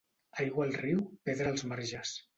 [0.43, 2.21] Aigua al riu, pedra als marges.